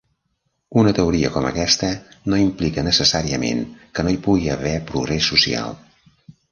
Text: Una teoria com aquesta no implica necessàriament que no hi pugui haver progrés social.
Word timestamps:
Una 0.83 0.93
teoria 0.99 1.29
com 1.35 1.47
aquesta 1.49 1.91
no 2.35 2.41
implica 2.45 2.87
necessàriament 2.89 3.63
que 3.99 4.09
no 4.09 4.17
hi 4.17 4.21
pugui 4.29 4.53
haver 4.59 4.75
progrés 4.93 5.31
social. 5.37 5.81